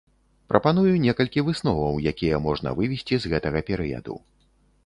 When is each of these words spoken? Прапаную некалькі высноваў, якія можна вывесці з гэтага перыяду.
Прапаную 0.51 0.93
некалькі 1.03 1.43
высноваў, 1.51 2.01
якія 2.13 2.39
можна 2.47 2.73
вывесці 2.81 3.15
з 3.27 3.33
гэтага 3.35 3.59
перыяду. 3.69 4.19